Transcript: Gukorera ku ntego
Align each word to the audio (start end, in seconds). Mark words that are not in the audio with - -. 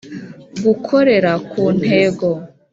Gukorera 0.63 1.31
ku 1.49 1.61
ntego 1.79 2.29